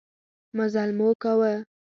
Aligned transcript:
مزلمو 0.57 1.09
کاوه. 1.21 1.53